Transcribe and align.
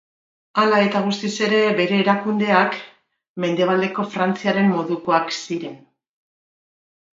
Hala 0.61 0.77
eta 0.85 1.01
guztiz 1.07 1.29
ere, 1.47 1.59
bere 1.79 1.99
erakundeak 2.05 2.79
Mendebaldeko 3.45 4.07
Frantziaren 4.17 4.75
modukoak 4.79 5.37
ziren. 5.45 5.81